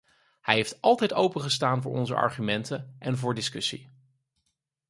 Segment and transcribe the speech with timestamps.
[0.41, 3.89] Hij heeft altijd open gestaan voor onze argumenten en voor discussie.